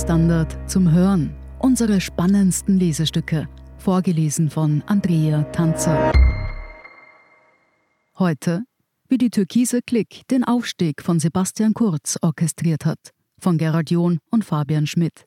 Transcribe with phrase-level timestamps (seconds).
[0.00, 1.34] Standard zum Hören.
[1.58, 6.10] Unsere spannendsten Lesestücke, vorgelesen von Andrea Tanzer.
[8.18, 8.62] Heute,
[9.08, 14.42] wie die türkise Klick den Aufstieg von Sebastian Kurz orchestriert hat, von Gerald John und
[14.42, 15.26] Fabian Schmidt.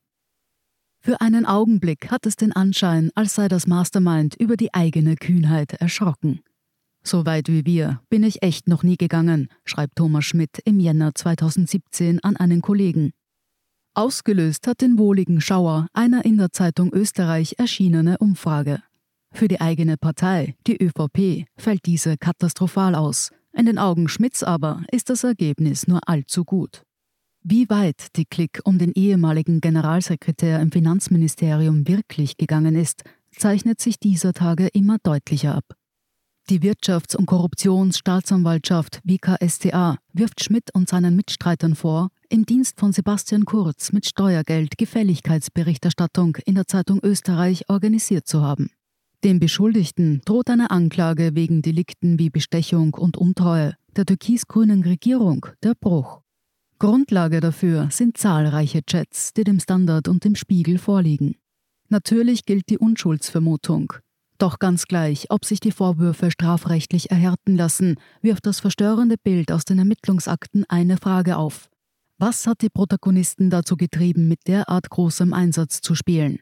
[0.99, 5.73] Für einen Augenblick hat es den Anschein, als sei das Mastermind über die eigene Kühnheit
[5.73, 6.41] erschrocken.
[7.03, 11.13] So weit wie wir bin ich echt noch nie gegangen, schreibt Thomas Schmidt im Jänner
[11.13, 13.13] 2017 an einen Kollegen.
[13.95, 18.81] Ausgelöst hat den wohligen Schauer einer in der Zeitung Österreich erschienene Umfrage.
[19.31, 23.29] Für die eigene Partei, die ÖVP, fällt diese katastrophal aus.
[23.51, 26.81] In den Augen Schmidts aber ist das Ergebnis nur allzu gut.
[27.43, 33.03] Wie weit die Klick um den ehemaligen Generalsekretär im Finanzministerium wirklich gegangen ist,
[33.37, 35.75] zeichnet sich dieser Tage immer deutlicher ab.
[36.49, 43.45] Die Wirtschafts- und Korruptionsstaatsanwaltschaft WKStA wirft Schmidt und seinen Mitstreitern vor, im Dienst von Sebastian
[43.45, 48.71] Kurz mit Steuergeld Gefälligkeitsberichterstattung in der Zeitung Österreich organisiert zu haben.
[49.23, 55.75] Dem Beschuldigten droht eine Anklage wegen Delikten wie Bestechung und Untreue, der türkis-grünen Regierung der
[55.79, 56.21] Bruch.
[56.79, 61.35] Grundlage dafür sind zahlreiche Chats, die dem Standard und dem Spiegel vorliegen.
[61.89, 63.93] Natürlich gilt die Unschuldsvermutung.
[64.39, 69.65] Doch ganz gleich, ob sich die Vorwürfe strafrechtlich erhärten lassen, wirft das verstörende Bild aus
[69.65, 71.69] den Ermittlungsakten eine Frage auf.
[72.25, 76.39] Was hat die Protagonisten dazu getrieben, mit derart großem Einsatz zu spielen?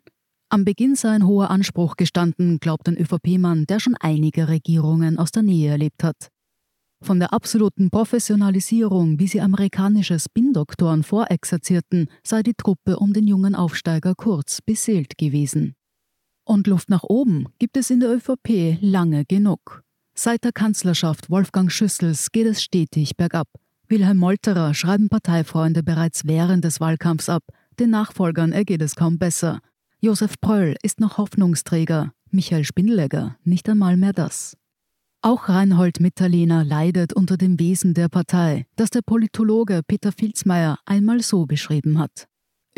[0.47, 5.31] Am Beginn sei ein hoher Anspruch gestanden, glaubt ein ÖVP-Mann, der schon einige Regierungen aus
[5.31, 6.29] der Nähe erlebt hat.
[7.01, 13.55] Von der absoluten Professionalisierung, wie sie amerikanische Spin-Doktoren vorexerzierten, sei die Truppe um den jungen
[13.55, 15.73] Aufsteiger Kurz beseelt gewesen.
[16.45, 19.81] Und Luft nach oben gibt es in der ÖVP lange genug.
[20.13, 23.47] Seit der Kanzlerschaft Wolfgang Schüssels geht es stetig bergab.
[23.91, 27.43] Wilhelm Molterer schreiben Parteifreunde bereits während des Wahlkampfs ab.
[27.77, 29.59] Den Nachfolgern ergeht es kaum besser.
[29.99, 34.55] Josef Pröll ist noch Hoffnungsträger, Michael Spindelegger nicht einmal mehr das.
[35.21, 41.21] Auch Reinhold Mitterlehner leidet unter dem Wesen der Partei, das der Politologe Peter Filzmeier einmal
[41.21, 42.27] so beschrieben hat.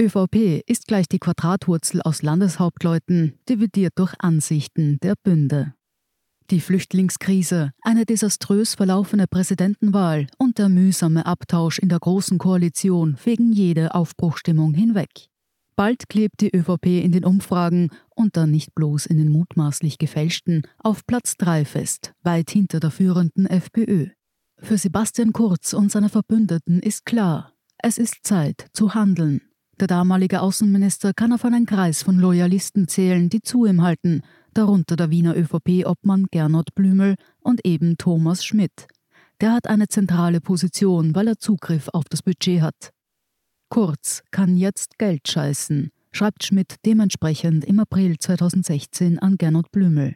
[0.01, 5.75] ÖVP ist gleich die Quadratwurzel aus Landeshauptleuten, dividiert durch Ansichten der Bünde.
[6.53, 13.51] Die Flüchtlingskrise, eine desaströs verlaufene Präsidentenwahl und der mühsame Abtausch in der Großen Koalition fegen
[13.51, 15.29] jede Aufbruchstimmung hinweg.
[15.75, 20.61] Bald klebt die ÖVP in den Umfragen und dann nicht bloß in den mutmaßlich gefälschten
[20.77, 24.09] auf Platz 3 fest, weit hinter der führenden FPÖ.
[24.59, 29.41] Für Sebastian Kurz und seine Verbündeten ist klar, es ist Zeit zu handeln.
[29.79, 34.21] Der damalige Außenminister kann auf einen Kreis von Loyalisten zählen, die zu ihm halten,
[34.53, 38.87] darunter der Wiener ÖVP-Obmann Gernot Blümel und eben Thomas Schmidt.
[39.41, 42.91] Der hat eine zentrale Position, weil er Zugriff auf das Budget hat.
[43.69, 50.15] Kurz kann jetzt Geld scheißen, schreibt Schmidt dementsprechend im April 2016 an Gernot Blümel.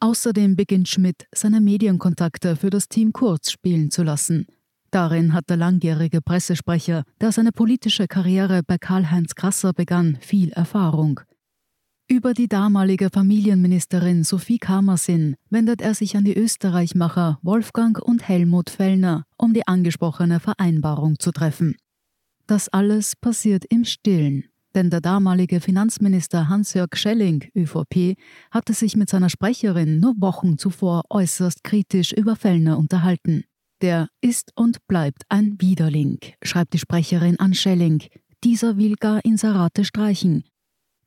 [0.00, 4.46] Außerdem beginnt Schmidt, seine Medienkontakte für das Team Kurz spielen zu lassen–
[4.96, 11.20] Darin hat der langjährige Pressesprecher, der seine politische Karriere bei Karl-Heinz Krasser begann, viel Erfahrung.
[12.08, 18.70] Über die damalige Familienministerin Sophie Kamersin wendet er sich an die Österreichmacher Wolfgang und Helmut
[18.70, 21.76] Fellner, um die angesprochene Vereinbarung zu treffen.
[22.46, 24.44] Das alles passiert im Stillen,
[24.76, 28.16] denn der damalige Finanzminister Hans-Jörg Schelling, ÖVP,
[28.52, 33.42] hatte sich mit seiner Sprecherin nur Wochen zuvor äußerst kritisch über Fellner unterhalten.
[33.82, 38.04] Der ist und bleibt ein Widerling, schreibt die Sprecherin an Schelling.
[38.44, 40.44] Dieser will gar Inserate streichen.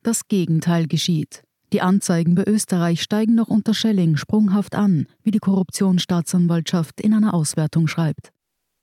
[0.04, 1.44] Das Gegenteil geschieht.
[1.72, 7.34] Die Anzeigen bei Österreich steigen noch unter Schelling sprunghaft an, wie die Korruptionsstaatsanwaltschaft in einer
[7.34, 8.32] Auswertung schreibt.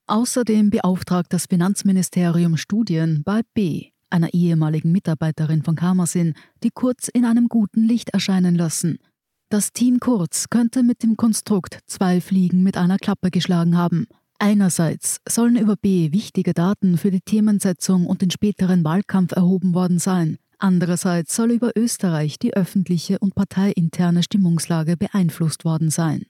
[0.07, 7.25] Außerdem beauftragt das Finanzministerium Studien bei B, einer ehemaligen Mitarbeiterin von Kamersin, die kurz in
[7.25, 8.99] einem guten Licht erscheinen lassen–
[9.49, 14.09] das Team Kurz könnte mit dem Konstrukt zwei Fliegen mit einer Klappe geschlagen haben.
[14.41, 20.01] Einerseits sollen über B wichtige Daten für die Themensetzung und den späteren Wahlkampf erhoben worden
[20.01, 20.39] sein.
[20.59, 26.25] Andererseits soll über Österreich die öffentliche und parteiinterne Stimmungslage beeinflusst worden sein.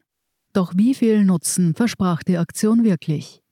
[0.52, 3.42] Doch wie viel Nutzen versprach die Aktion wirklich?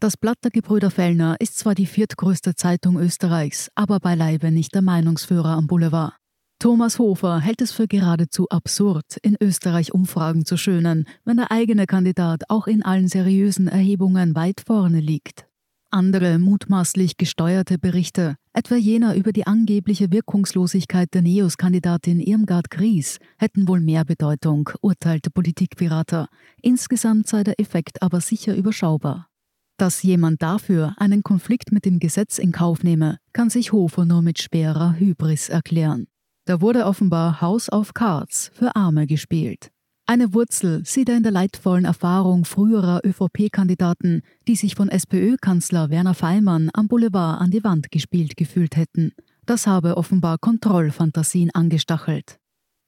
[0.00, 4.82] Das Blatt der Gebrüder Fellner ist zwar die viertgrößte Zeitung Österreichs, aber beileibe nicht der
[4.82, 6.14] Meinungsführer am Boulevard.
[6.60, 11.86] Thomas Hofer hält es für geradezu absurd, in Österreich Umfragen zu schönen, wenn der eigene
[11.86, 15.46] Kandidat auch in allen seriösen Erhebungen weit vorne liegt.
[15.90, 23.68] Andere mutmaßlich gesteuerte Berichte, etwa jener über die angebliche Wirkungslosigkeit der NEOS-Kandidatin Irmgard Gries, hätten
[23.68, 26.26] wohl mehr Bedeutung, urteilte Politikberater.
[26.60, 29.28] Insgesamt sei der Effekt aber sicher überschaubar.
[29.76, 34.22] Dass jemand dafür einen Konflikt mit dem Gesetz in Kauf nehme, kann sich Hofer nur
[34.22, 36.08] mit schwerer Hybris erklären.
[36.44, 39.70] Da wurde offenbar House of Cards für Arme gespielt.
[40.10, 46.14] Eine Wurzel sieht er in der leidvollen Erfahrung früherer ÖVP-Kandidaten, die sich von SPÖ-Kanzler Werner
[46.14, 49.12] Feimann am Boulevard an die Wand gespielt gefühlt hätten.
[49.44, 52.38] Das habe offenbar Kontrollfantasien angestachelt.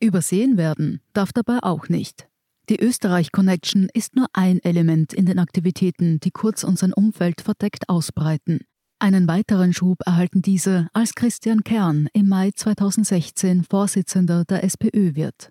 [0.02, 2.26] Übersehen werden darf dabei auch nicht.
[2.70, 7.90] Die Österreich-Connection ist nur ein Element in den Aktivitäten, die Kurz und sein Umfeld verdeckt
[7.90, 8.60] ausbreiten.
[8.98, 15.50] Einen weiteren Schub erhalten diese, als Christian Kern im Mai 2016 Vorsitzender der SPÖ wird.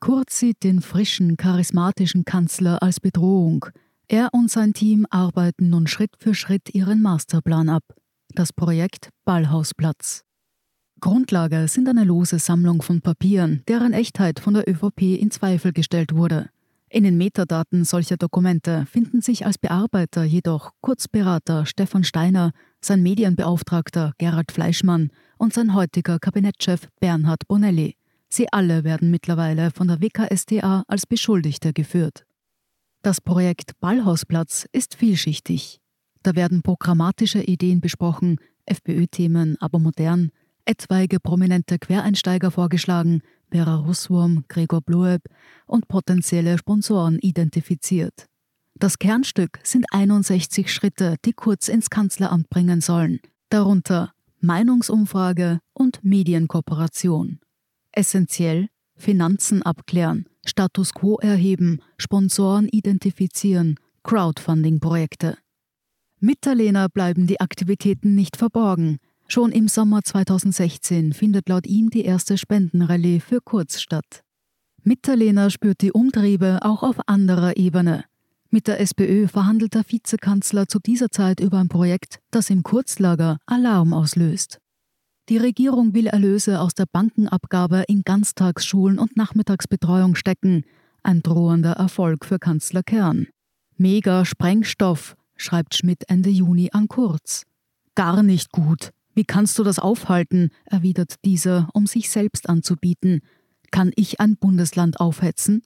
[0.00, 3.66] Kurz sieht den frischen, charismatischen Kanzler als Bedrohung.
[4.08, 7.84] Er und sein Team arbeiten nun Schritt für Schritt ihren Masterplan ab.
[8.34, 10.24] Das Projekt Ballhausplatz.
[11.00, 16.14] Grundlage sind eine lose Sammlung von Papieren, deren Echtheit von der ÖVP in Zweifel gestellt
[16.14, 16.48] wurde.
[16.88, 24.14] In den Metadaten solcher Dokumente finden sich als Bearbeiter jedoch Kurzberater Stefan Steiner, sein Medienbeauftragter
[24.18, 27.99] Gerhard Fleischmann und sein heutiger Kabinettschef Bernhard Bonelli.
[28.32, 32.24] Sie alle werden mittlerweile von der WKStA als Beschuldigte geführt.
[33.02, 35.80] Das Projekt Ballhausplatz ist vielschichtig.
[36.22, 38.36] Da werden programmatische Ideen besprochen,
[38.66, 40.30] FPÖ-Themen aber modern,
[40.64, 45.22] etwaige prominente Quereinsteiger vorgeschlagen, Vera Russwurm, Gregor Blueb
[45.66, 48.26] und potenzielle Sponsoren identifiziert.
[48.74, 53.18] Das Kernstück sind 61 Schritte, die Kurz ins Kanzleramt bringen sollen,
[53.48, 57.40] darunter Meinungsumfrage und Medienkooperation.
[57.92, 58.68] Essentiell
[59.00, 65.38] Finanzen abklären, Status quo erheben, Sponsoren identifizieren, Crowdfunding-Projekte.
[66.20, 68.98] Mitterlehner bleiben die Aktivitäten nicht verborgen.
[69.26, 74.22] Schon im Sommer 2016 findet laut ihm die erste Spendenrallye für Kurz statt.
[74.82, 78.04] Mitterlehner spürt die Umtriebe auch auf anderer Ebene.
[78.50, 83.38] Mit der SPÖ verhandelt der Vizekanzler zu dieser Zeit über ein Projekt, das im Kurzlager
[83.46, 84.59] Alarm auslöst.
[85.30, 90.64] Die Regierung will Erlöse aus der Bankenabgabe in Ganztagsschulen und Nachmittagsbetreuung stecken.
[91.04, 93.28] Ein drohender Erfolg für Kanzler Kern.
[93.76, 97.44] Mega Sprengstoff, schreibt Schmidt Ende Juni an Kurz.
[97.94, 98.90] Gar nicht gut.
[99.14, 100.50] Wie kannst du das aufhalten?
[100.64, 103.20] erwidert dieser, um sich selbst anzubieten.
[103.70, 105.62] Kann ich ein Bundesland aufhetzen?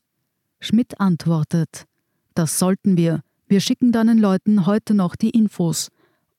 [0.61, 1.87] Schmidt antwortet:
[2.34, 3.22] Das sollten wir.
[3.49, 5.88] Wir schicken deinen Leuten heute noch die Infos.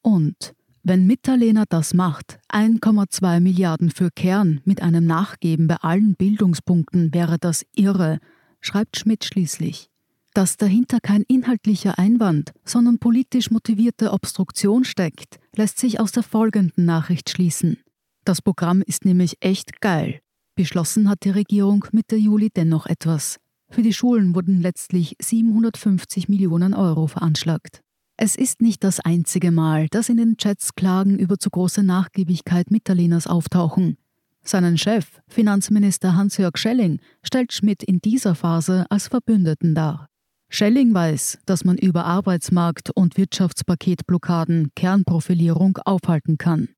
[0.04, 0.54] Und
[0.86, 7.40] wenn Mitterlehner das macht, 1,2 Milliarden für Kern mit einem Nachgeben bei allen Bildungspunkten wäre
[7.40, 8.20] das irre,
[8.62, 9.90] schreibt Schmidt schließlich.
[10.36, 16.86] Dass dahinter kein inhaltlicher Einwand, sondern politisch motivierte Obstruktion steckt, lässt sich aus der folgenden
[16.86, 17.78] Nachricht schließen.
[18.24, 20.20] Das Programm ist nämlich echt geil.
[20.54, 23.38] Beschlossen hat die Regierung Mitte Juli dennoch etwas.
[23.70, 27.82] Für die Schulen wurden letztlich 750 Millionen Euro veranschlagt.
[28.18, 32.72] Es ist nicht das einzige Mal, dass in den Chats Klagen über zu große Nachgiebigkeit
[32.72, 33.98] Mitterlehners auftauchen.
[34.42, 40.08] Seinen Chef, Finanzminister Hans-Jörg Schelling, stellt Schmidt in dieser Phase als Verbündeten dar.
[40.50, 46.70] Schelling weiß, dass man über Arbeitsmarkt- und Wirtschaftspaketblockaden Kernprofilierung aufhalten kann.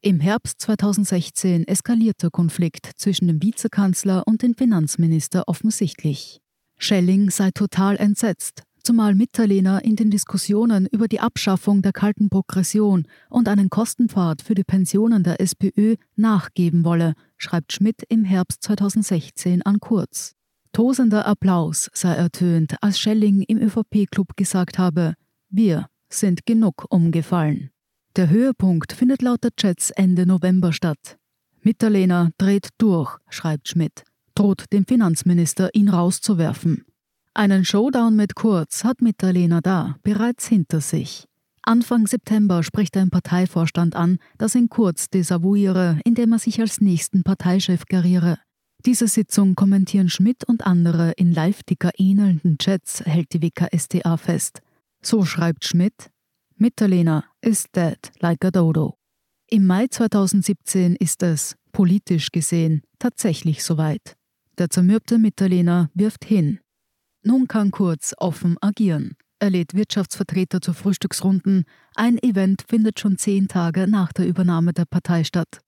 [0.00, 6.40] Im Herbst 2016 eskaliert der Konflikt zwischen dem Vizekanzler und dem Finanzminister offensichtlich.
[6.78, 13.08] Schelling sei total entsetzt, zumal Mitterlehner in den Diskussionen über die Abschaffung der kalten Progression
[13.28, 19.62] und einen Kostenpfad für die Pensionen der SPÖ nachgeben wolle, schreibt Schmidt im Herbst 2016
[19.62, 20.34] an Kurz.
[20.72, 25.14] Tosender Applaus sei ertönt, als Schelling im ÖVP-Club gesagt habe,
[25.48, 27.70] wir sind genug umgefallen.
[28.14, 31.18] Der Höhepunkt findet laut der Chats Ende November statt.
[31.60, 34.04] Mitterlehner dreht durch, schreibt Schmidt,
[34.36, 36.84] droht dem Finanzminister, ihn rauszuwerfen.
[37.36, 41.26] Einen Showdown mit Kurz hat Mitterlehner da bereits hinter sich.
[41.60, 47.24] Anfang September spricht ein Parteivorstand an, dass ihn Kurz desavouiere, indem er sich als nächsten
[47.24, 48.38] Parteichef geriere.
[48.86, 54.62] Diese Sitzung kommentieren Schmidt und andere in Live-Ticker ähnelnden Chats, hält die WKStA fest.
[55.02, 56.08] So schreibt Schmidt:
[56.56, 58.96] Mitterlehner is dead like a dodo.
[59.50, 64.16] Im Mai 2017 ist es, politisch gesehen, tatsächlich soweit.
[64.56, 66.60] Der zermürbte Mitterlehner wirft hin.
[67.26, 69.16] Nun kann Kurz offen agieren.
[69.40, 71.64] Er lädt Wirtschaftsvertreter zu Frühstücksrunden.
[71.96, 75.58] Ein Event findet schon zehn Tage nach der Übernahme der Partei statt.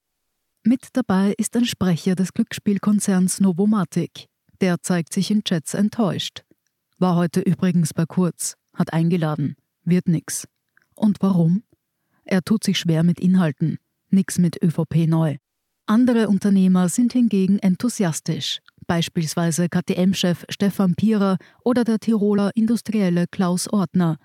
[0.62, 4.29] Mit dabei ist ein Sprecher des Glücksspielkonzerns Novomatic.
[4.61, 6.45] Der zeigt sich in Chats enttäuscht.
[6.97, 10.47] War heute übrigens bei Kurz, hat eingeladen, wird nix.
[10.95, 11.65] Und warum?
[12.23, 13.79] Er tut sich schwer mit Inhalten,
[14.11, 15.38] nix mit ÖVP neu.
[15.87, 24.16] Andere Unternehmer sind hingegen enthusiastisch beispielsweise KTM-Chef Stefan Pierer oder der Tiroler Industrielle Klaus Ortner.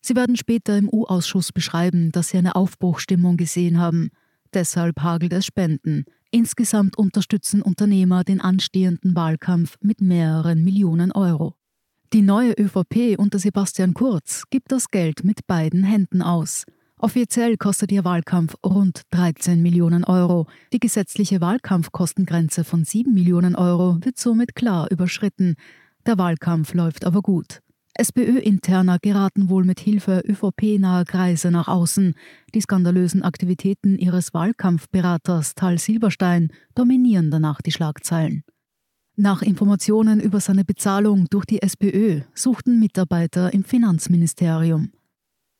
[0.00, 4.10] Sie werden später im U-Ausschuss beschreiben, dass sie eine Aufbruchstimmung gesehen haben.
[4.54, 6.04] Deshalb hagelt es Spenden.
[6.30, 11.56] Insgesamt unterstützen Unternehmer den anstehenden Wahlkampf mit mehreren Millionen Euro.
[12.12, 16.64] Die neue ÖVP unter Sebastian Kurz gibt das Geld mit beiden Händen aus.
[17.02, 20.46] Offiziell kostet ihr Wahlkampf rund 13 Millionen Euro.
[20.74, 25.54] Die gesetzliche Wahlkampfkostengrenze von 7 Millionen Euro wird somit klar überschritten.
[26.04, 27.60] Der Wahlkampf läuft aber gut.
[27.94, 32.12] SPÖ-Interner geraten wohl mit Hilfe ÖVP-naher Kreise nach außen.
[32.54, 38.44] Die skandalösen Aktivitäten ihres Wahlkampfberaters Tal Silberstein dominieren danach die Schlagzeilen.
[39.16, 44.92] Nach Informationen über seine Bezahlung durch die SPÖ suchten Mitarbeiter im Finanzministerium.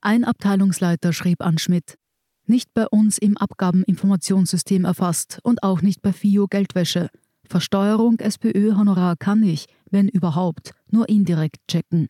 [0.02, 1.98] Ein Abteilungsleiter schrieb an Schmidt,
[2.46, 7.10] nicht bei uns im Abgabeninformationssystem erfasst und auch nicht bei FIO Geldwäsche.
[7.44, 12.08] Versteuerung SPÖ-Honorar kann ich, wenn überhaupt, nur indirekt checken.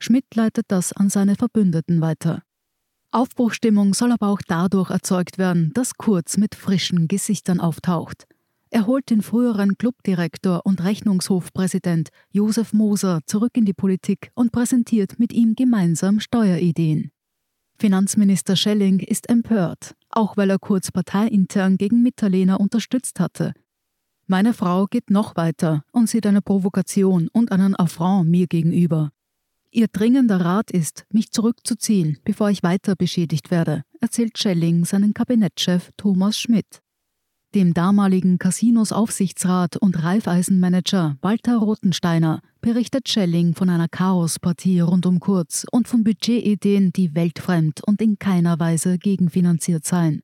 [0.00, 2.42] Schmidt leitet das an seine Verbündeten weiter.
[3.12, 8.26] Aufbruchstimmung soll aber auch dadurch erzeugt werden, dass Kurz mit frischen Gesichtern auftaucht.
[8.72, 15.18] Er holt den früheren Clubdirektor und Rechnungshofpräsident Josef Moser zurück in die Politik und präsentiert
[15.18, 17.10] mit ihm gemeinsam Steuerideen.
[17.80, 23.54] Finanzminister Schelling ist empört, auch weil er kurz parteiintern gegen Mitterlehner unterstützt hatte.
[24.28, 29.10] Meine Frau geht noch weiter und sieht eine Provokation und einen Affront mir gegenüber.
[29.72, 35.90] Ihr dringender Rat ist, mich zurückzuziehen, bevor ich weiter beschädigt werde, erzählt Schelling seinen Kabinettschef
[35.96, 36.82] Thomas Schmidt.
[37.52, 45.66] Dem damaligen Casinos-Aufsichtsrat und Raiffeisenmanager Walter Rothensteiner berichtet Schelling von einer Chaospartie rund um Kurz
[45.72, 50.22] und von Budgetideen, die weltfremd und in keiner Weise gegenfinanziert seien.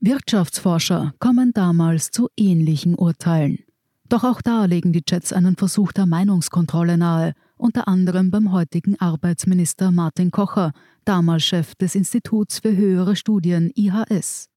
[0.00, 3.60] Wirtschaftsforscher kommen damals zu ähnlichen Urteilen.
[4.08, 8.98] Doch auch da legen die Jets einen Versuch der Meinungskontrolle nahe, unter anderem beim heutigen
[8.98, 10.72] Arbeitsminister Martin Kocher,
[11.04, 14.48] damals Chef des Instituts für höhere Studien IHS.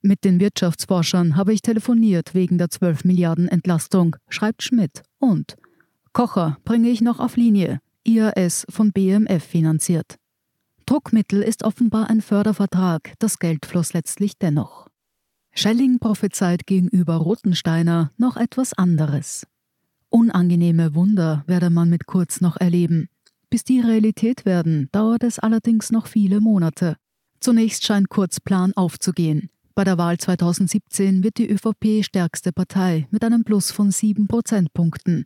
[0.00, 5.02] Mit den Wirtschaftsforschern habe ich telefoniert wegen der 12 Milliarden Entlastung, schreibt Schmidt.
[5.18, 5.56] Und
[6.12, 10.16] Kocher bringe ich noch auf Linie, IAS von BMF finanziert.
[10.86, 14.88] Druckmittel ist offenbar ein Fördervertrag, das Geld floss letztlich dennoch.
[15.52, 19.46] Schelling prophezeit gegenüber Rotensteiner noch etwas anderes.
[20.08, 23.08] Unangenehme Wunder werde man mit Kurz noch erleben.
[23.50, 26.96] Bis die Realität werden, dauert es allerdings noch viele Monate.
[27.40, 29.50] Zunächst scheint Kurz Plan aufzugehen.
[29.78, 35.24] Bei der Wahl 2017 wird die ÖVP stärkste Partei mit einem Plus von sieben Prozentpunkten.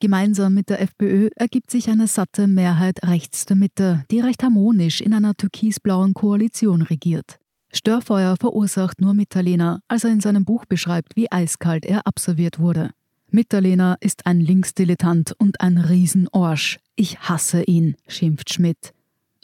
[0.00, 5.00] Gemeinsam mit der FPÖ ergibt sich eine satte Mehrheit rechts der Mitte, die recht harmonisch
[5.00, 7.38] in einer türkisblauen Koalition regiert.
[7.72, 12.90] Störfeuer verursacht nur Mitterlehner, als er in seinem Buch beschreibt, wie eiskalt er absolviert wurde.
[13.30, 16.80] Mitterlehner ist ein Linksdilettant und ein Riesenorsch.
[16.96, 18.92] Ich hasse ihn, schimpft Schmidt.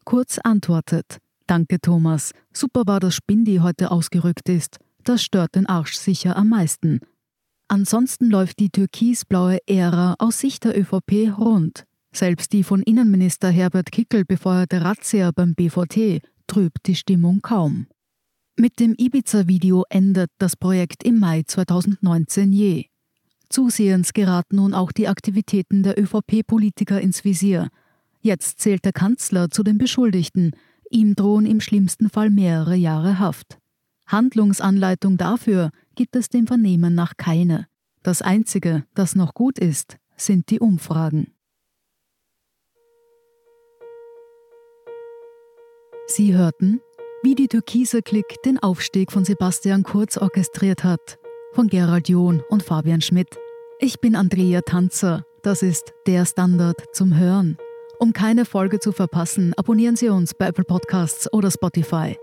[0.05, 2.31] Kurz antwortet, Danke, Thomas.
[2.53, 4.79] Super war, dass Spindi heute ausgerückt ist.
[5.03, 7.01] Das stört den Arsch sicher am meisten.
[7.67, 11.87] Ansonsten läuft die türkisblaue Ära aus Sicht der ÖVP rund.
[12.15, 17.89] Selbst die von Innenminister Herbert Kickel befeuerte Razzia beim BVT trübt die Stimmung kaum.
[18.57, 22.85] Mit dem Ibiza-Video endet das Projekt im Mai 2019 je.
[23.49, 27.71] Zusehends geraten nun auch die Aktivitäten der ÖVP-Politiker ins Visier.
[28.21, 30.53] Jetzt zählt der Kanzler zu den Beschuldigten,
[30.91, 33.59] Ihm drohen im schlimmsten Fall mehrere Jahre Haft.
[34.07, 37.69] Handlungsanleitung dafür gibt es dem Vernehmen nach keine.
[38.03, 41.33] Das Einzige, das noch gut ist, sind die Umfragen.
[46.09, 46.81] Sie hörten,
[47.23, 51.19] wie die Türkise Klick den Aufstieg von Sebastian Kurz orchestriert hat,
[51.53, 53.39] von Gerald John und Fabian Schmidt.
[53.79, 57.59] Ich bin Andrea Tanzer, das ist der Standard zum Hören.
[58.03, 62.17] Um keine Folge zu verpassen, abonnieren Sie uns bei Apple Podcasts oder Spotify.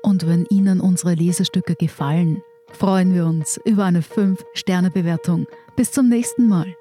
[0.00, 5.48] Und wenn Ihnen unsere Lesestücke gefallen, freuen wir uns über eine 5-Sterne-Bewertung.
[5.74, 6.76] Bis zum nächsten Mal.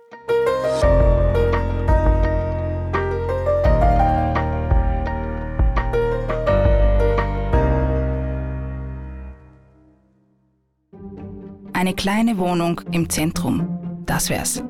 [11.74, 14.03] Eine kleine Wohnung im Zentrum.
[14.05, 14.63] Das wär's.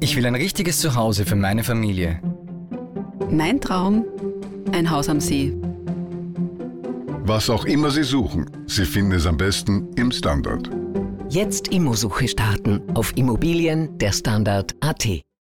[0.00, 2.20] Ich will ein richtiges Zuhause für meine Familie.
[3.30, 4.04] Mein Traum,
[4.72, 5.54] ein Haus am See.
[7.24, 10.70] Was auch immer Sie suchen, Sie finden es am besten im Standard.
[11.28, 15.25] Jetzt Immosuche starten auf Immobilien der Standard.at.